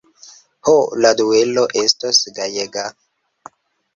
Ho, 0.61 0.71
la 1.05 1.11
duelo 1.19 1.65
estos 1.83 2.21
gajega! 2.39 2.87